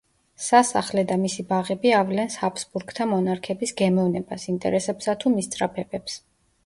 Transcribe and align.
სასახლე 0.43 1.01
და 1.11 1.17
მისი 1.25 1.43
ბაღები 1.51 1.91
ავლენს 1.99 2.37
ჰაბსბურგთა 2.45 3.07
მონარქების 3.11 3.75
გემოვნებას, 3.83 4.47
ინტერესებსა 4.55 5.17
თუ 5.25 5.35
მისწრაფებებს. 5.39 6.19